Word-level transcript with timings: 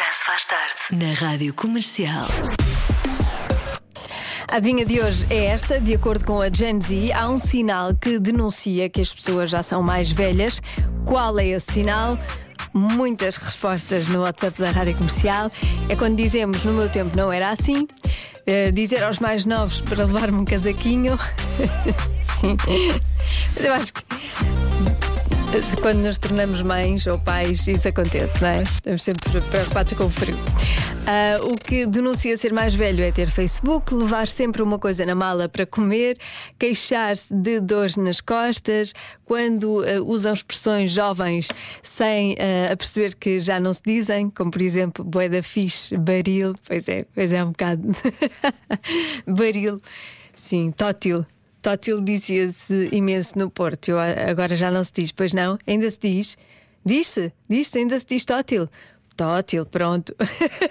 Já 0.00 0.12
se 0.12 0.24
faz 0.24 0.44
tarde. 0.46 0.74
Na 0.92 1.12
Rádio 1.12 1.52
Comercial. 1.52 2.26
A 4.50 4.56
adivinha 4.56 4.82
de 4.82 4.98
hoje 4.98 5.26
é 5.28 5.44
esta, 5.44 5.78
de 5.78 5.94
acordo 5.94 6.24
com 6.24 6.40
a 6.40 6.48
Gen 6.50 6.80
Z, 6.80 7.12
há 7.12 7.28
um 7.28 7.38
sinal 7.38 7.94
que 7.94 8.18
denuncia 8.18 8.88
que 8.88 9.02
as 9.02 9.12
pessoas 9.12 9.50
já 9.50 9.62
são 9.62 9.82
mais 9.82 10.10
velhas. 10.10 10.62
Qual 11.04 11.38
é 11.38 11.48
esse 11.48 11.74
sinal? 11.74 12.18
Muitas 12.72 13.36
respostas 13.36 14.08
no 14.08 14.20
WhatsApp 14.20 14.58
da 14.58 14.70
Rádio 14.70 14.96
Comercial. 14.96 15.52
É 15.86 15.94
quando 15.94 16.16
dizemos 16.16 16.64
no 16.64 16.72
meu 16.72 16.88
tempo 16.88 17.14
não 17.14 17.30
era 17.30 17.50
assim. 17.50 17.86
Uh, 18.48 18.72
dizer 18.72 19.04
aos 19.04 19.18
mais 19.18 19.44
novos 19.44 19.82
para 19.82 20.06
levar-me 20.06 20.38
um 20.38 20.46
casaquinho. 20.46 21.18
Sim. 22.24 22.56
Mas 23.54 23.64
eu 23.66 23.74
acho 23.74 23.92
que 23.92 24.02
quando 25.80 25.98
nos 25.98 26.16
tornamos 26.16 26.62
mães 26.62 27.06
ou 27.08 27.18
pais, 27.18 27.66
isso 27.66 27.88
acontece, 27.88 28.40
não 28.40 28.48
é? 28.48 28.62
Estamos 28.62 29.02
sempre 29.02 29.40
preocupados 29.40 29.92
com 29.94 30.04
o 30.04 30.10
frio. 30.10 30.36
Uh, 30.36 31.52
o 31.52 31.56
que 31.56 31.86
denuncia 31.86 32.36
ser 32.36 32.52
mais 32.52 32.72
velho 32.72 33.02
é 33.02 33.10
ter 33.10 33.28
Facebook, 33.28 33.92
levar 33.92 34.28
sempre 34.28 34.62
uma 34.62 34.78
coisa 34.78 35.04
na 35.04 35.14
mala 35.14 35.48
para 35.48 35.66
comer, 35.66 36.16
queixar-se 36.56 37.34
de 37.34 37.58
dores 37.58 37.96
nas 37.96 38.20
costas, 38.20 38.92
quando 39.24 39.80
uh, 39.80 40.04
usam 40.06 40.32
expressões 40.32 40.92
jovens 40.92 41.48
sem 41.82 42.34
uh, 42.34 42.72
a 42.72 42.76
perceber 42.76 43.16
que 43.16 43.40
já 43.40 43.58
não 43.58 43.72
se 43.72 43.82
dizem, 43.84 44.30
como 44.30 44.52
por 44.52 44.62
exemplo, 44.62 45.04
boeda 45.04 45.42
fixe, 45.42 45.96
baril, 45.96 46.54
pois 46.66 46.88
é, 46.88 47.04
pois 47.12 47.32
é 47.32 47.42
um 47.42 47.48
bocado. 47.48 47.88
baril, 49.26 49.80
sim, 50.32 50.70
tótil. 50.70 51.26
Tótil 51.62 52.00
dizia-se 52.00 52.88
imenso 52.90 53.38
no 53.38 53.50
Porto, 53.50 53.90
Eu, 53.90 53.98
agora 53.98 54.56
já 54.56 54.70
não 54.70 54.82
se 54.82 54.92
diz, 54.92 55.12
pois 55.12 55.32
não? 55.34 55.58
Ainda 55.66 55.90
se 55.90 55.98
diz? 56.00 56.38
Diz-se, 56.84 57.32
diz-se, 57.48 57.78
ainda 57.78 57.98
se 57.98 58.06
diz 58.06 58.24
tótil. 58.24 58.68
Tótil, 59.14 59.66
pronto. 59.66 60.14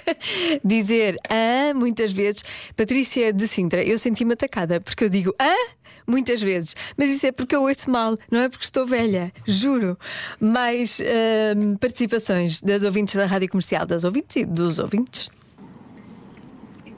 Dizer 0.62 1.16
ah, 1.30 1.72
muitas 1.74 2.12
vezes. 2.12 2.42
Patrícia 2.76 3.32
de 3.32 3.48
Sintra, 3.48 3.82
eu 3.82 3.98
senti-me 3.98 4.34
atacada 4.34 4.80
porque 4.80 5.04
eu 5.04 5.08
digo 5.08 5.34
ah, 5.38 5.70
muitas 6.06 6.42
vezes. 6.42 6.76
Mas 6.96 7.08
isso 7.08 7.26
é 7.26 7.32
porque 7.32 7.56
eu 7.56 7.62
ouço 7.62 7.90
mal, 7.90 8.18
não 8.30 8.40
é 8.40 8.48
porque 8.50 8.66
estou 8.66 8.86
velha, 8.86 9.32
juro. 9.46 9.98
Mais 10.38 11.00
uh, 11.00 11.78
participações 11.78 12.60
das 12.60 12.84
ouvintes 12.84 13.14
da 13.14 13.24
rádio 13.24 13.48
comercial, 13.48 13.86
das 13.86 14.04
ouvintes 14.04 14.36
e 14.36 14.44
dos 14.44 14.78
ouvintes. 14.78 15.30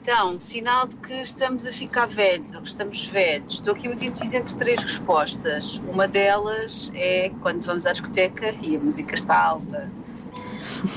Então, 0.09 0.39
sinal 0.39 0.87
de 0.87 0.95
que 0.95 1.13
estamos 1.15 1.67
a 1.67 1.71
ficar 1.73 2.05
velhos 2.05 2.53
ou 2.53 2.61
que 2.61 2.69
estamos 2.69 3.05
velhos. 3.07 3.55
Estou 3.55 3.73
aqui 3.73 3.89
muito 3.89 4.05
indecisa 4.05 4.37
entre 4.37 4.55
três 4.55 4.81
respostas. 4.81 5.81
Uma 5.85 6.07
delas 6.07 6.89
é 6.95 7.29
quando 7.41 7.61
vamos 7.63 7.85
à 7.85 7.91
discoteca 7.91 8.55
e 8.61 8.77
a 8.77 8.79
música 8.79 9.15
está 9.15 9.37
alta. 9.37 9.91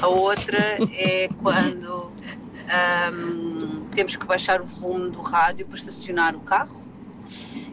A 0.00 0.06
outra 0.06 0.61
é 0.92 1.28
quando 1.42 2.12
um, 3.12 3.84
temos 3.92 4.14
que 4.14 4.25
baixar 4.27 4.61
o 4.61 4.64
volume 4.64 5.11
do 5.11 5.20
rádio 5.20 5.66
para 5.66 5.75
estacionar 5.75 6.36
o 6.36 6.41
carro. 6.42 6.86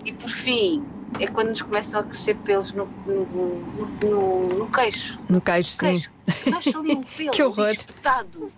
E 0.04 0.12
por 0.12 0.32
fim, 0.32 0.84
é 1.20 1.28
quando 1.28 1.50
nos 1.50 1.62
começam 1.62 2.00
a 2.00 2.04
crescer 2.04 2.34
pelos 2.38 2.74
no, 2.74 2.88
no, 3.06 3.86
no, 4.02 4.48
no 4.58 4.72
queixo. 4.72 5.20
No 5.30 5.40
queixo, 5.40 5.70
sim. 5.70 5.86
Queixo. 5.86 6.12
Nasce 6.48 6.76
ali 6.76 6.96
um 6.96 7.04
pelo 7.16 7.30
que 7.30 7.44
horror. 7.44 7.70
espetado 7.70 8.52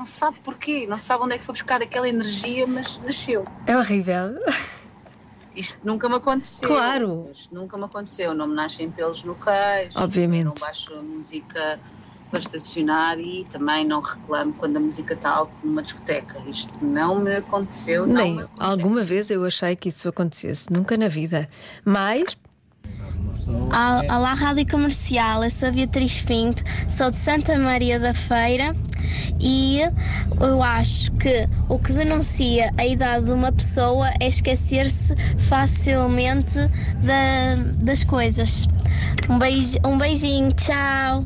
não 0.00 0.06
sabe 0.06 0.38
porquê, 0.42 0.86
não 0.86 0.96
sabe 0.96 1.24
onde 1.24 1.34
é 1.34 1.38
que 1.38 1.44
foi 1.44 1.52
buscar 1.52 1.82
aquela 1.82 2.08
energia, 2.08 2.66
mas 2.66 2.98
nasceu. 3.04 3.44
É 3.66 3.76
horrível. 3.76 4.34
Isto 5.54 5.86
nunca 5.86 6.08
me 6.08 6.14
aconteceu. 6.14 6.70
Claro. 6.70 7.26
Isto 7.30 7.54
nunca 7.54 7.76
me 7.76 7.84
aconteceu. 7.84 8.32
Não 8.32 8.46
me 8.46 8.54
nascem 8.54 8.90
pelos 8.90 9.20
queixo. 9.22 10.00
Obviamente. 10.00 10.44
Não 10.44 10.54
baixo 10.58 10.94
a 10.94 11.02
música 11.02 11.78
para 12.30 12.38
estacionar 12.38 13.18
e 13.18 13.44
também 13.50 13.84
não 13.84 14.00
reclamo 14.00 14.54
quando 14.54 14.78
a 14.78 14.80
música 14.80 15.12
está 15.12 15.32
alta 15.32 15.52
numa 15.62 15.82
discoteca. 15.82 16.40
Isto 16.46 16.72
não 16.82 17.18
me 17.18 17.36
aconteceu. 17.36 18.06
Nem 18.06 18.36
me 18.36 18.46
alguma 18.58 19.04
vez 19.04 19.30
eu 19.30 19.44
achei 19.44 19.76
que 19.76 19.90
isso 19.90 20.08
acontecesse. 20.08 20.72
Nunca 20.72 20.96
na 20.96 21.08
vida. 21.08 21.46
Mas 21.84 22.38
Olá, 24.08 24.34
Rádio 24.34 24.66
Comercial, 24.68 25.44
eu 25.44 25.50
sou 25.50 25.68
a 25.68 25.72
Beatriz 25.72 26.20
Pinto, 26.22 26.62
sou 26.88 27.10
de 27.10 27.16
Santa 27.16 27.56
Maria 27.56 27.98
da 27.98 28.12
Feira 28.12 28.74
e 29.38 29.80
eu 30.40 30.62
acho 30.62 31.12
que 31.12 31.48
o 31.68 31.78
que 31.78 31.92
denuncia 31.92 32.72
a 32.76 32.84
idade 32.84 33.26
de 33.26 33.32
uma 33.32 33.50
pessoa 33.52 34.10
é 34.20 34.28
esquecer-se 34.28 35.14
facilmente 35.38 36.58
da, 37.02 37.56
das 37.82 38.04
coisas. 38.04 38.66
Um, 39.28 39.38
beijo, 39.38 39.78
um 39.84 39.96
beijinho, 39.96 40.52
tchau. 40.52 41.24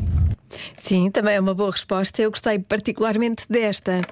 Sim, 0.76 1.10
também 1.10 1.34
é 1.34 1.40
uma 1.40 1.54
boa 1.54 1.72
resposta. 1.72 2.22
Eu 2.22 2.30
gostei 2.30 2.58
particularmente 2.58 3.44
desta. 3.48 4.02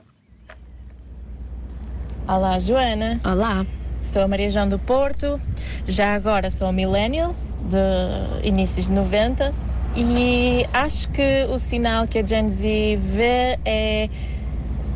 Olá, 2.27 2.59
Joana. 2.59 3.21
Olá. 3.25 3.67
Sou 4.03 4.23
a 4.23 4.29
Maria 4.29 4.51
João 4.51 4.69
do 4.69 4.81
Porto, 4.81 5.41
já 5.87 6.15
agora 6.15 6.51
sou 6.51 6.73
millennial, 6.73 7.37
de 7.69 8.47
inícios 8.49 8.87
de 8.87 8.93
90, 8.93 9.55
e 9.95 10.67
acho 10.73 11.09
que 11.11 11.47
o 11.51 11.59
sinal 11.59 12.07
que 12.07 12.19
a 12.19 12.25
Gen 12.25 12.49
Z 12.49 12.99
vê 13.03 13.59
é 13.65 14.09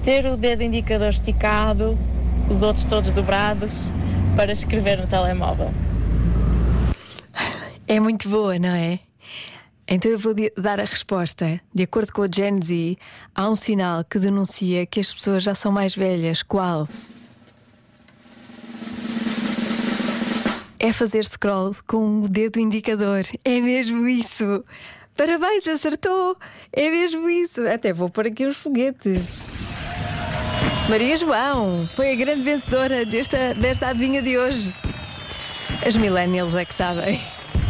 ter 0.02 0.26
o 0.26 0.36
dedo 0.36 0.62
indicador 0.62 1.08
esticado, 1.08 1.98
os 2.48 2.62
outros 2.62 2.84
todos 2.84 3.12
dobrados, 3.12 3.90
para 4.34 4.52
escrever 4.52 5.00
no 5.00 5.06
telemóvel. 5.06 5.70
É 7.88 8.00
muito 8.00 8.28
boa, 8.28 8.58
não 8.58 8.74
é? 8.74 9.00
Então 9.88 10.10
eu 10.10 10.18
vou 10.18 10.34
dar 10.56 10.80
a 10.80 10.84
resposta. 10.84 11.60
De 11.72 11.84
acordo 11.84 12.12
com 12.12 12.22
a 12.22 12.28
Gen 12.32 12.60
Z, 12.60 12.96
há 13.34 13.48
um 13.48 13.54
sinal 13.54 14.02
que 14.02 14.18
denuncia 14.18 14.84
que 14.84 14.98
as 14.98 15.12
pessoas 15.12 15.42
já 15.42 15.54
são 15.54 15.70
mais 15.70 15.94
velhas. 15.94 16.42
Qual? 16.42 16.88
É 20.86 20.92
fazer 20.92 21.24
scroll 21.24 21.74
com 21.84 22.20
o 22.20 22.28
dedo 22.28 22.60
indicador. 22.60 23.24
É 23.44 23.60
mesmo 23.60 24.06
isso. 24.06 24.64
Parabéns, 25.16 25.66
acertou. 25.66 26.36
É 26.72 26.88
mesmo 26.88 27.28
isso. 27.28 27.66
Até 27.66 27.92
vou 27.92 28.08
pôr 28.08 28.28
aqui 28.28 28.46
os 28.46 28.56
foguetes. 28.56 29.44
Maria 30.88 31.16
João 31.16 31.88
foi 31.96 32.12
a 32.12 32.14
grande 32.14 32.42
vencedora 32.42 33.04
desta, 33.04 33.52
desta 33.54 33.88
adivinha 33.88 34.22
de 34.22 34.38
hoje. 34.38 34.72
As 35.84 35.96
millennials 35.96 36.54
é 36.54 36.64
que 36.64 36.74
sabem. 36.74 37.20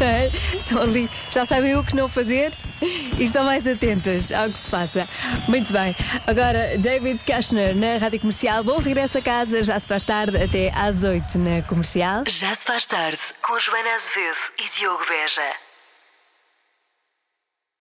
Estão 0.53 0.83
ali, 0.83 1.09
já 1.31 1.43
sabem 1.43 1.75
o 1.75 1.83
que 1.83 1.95
não 1.95 2.07
fazer 2.07 2.53
e 2.81 3.23
estão 3.23 3.43
mais 3.43 3.67
atentas 3.67 4.31
ao 4.31 4.49
que 4.49 4.57
se 4.57 4.69
passa. 4.69 5.07
Muito 5.47 5.71
bem. 5.73 5.95
Agora, 6.25 6.77
David 6.77 7.19
Kushner 7.25 7.75
na 7.75 7.97
Rádio 7.97 8.19
Comercial. 8.19 8.63
Bom 8.63 8.77
regresso 8.77 9.17
a 9.17 9.21
casa, 9.21 9.63
já 9.63 9.79
se 9.79 9.87
faz 9.87 10.03
tarde, 10.03 10.37
até 10.41 10.71
às 10.75 11.03
8 11.03 11.37
na 11.39 11.61
Comercial. 11.63 12.23
Já 12.27 12.53
se 12.53 12.65
faz 12.65 12.85
tarde 12.85 13.19
com 13.41 13.59
Joana 13.59 13.95
Azevedo 13.95 14.37
e 14.59 14.77
Diogo 14.77 15.03
Beja. 15.07 15.66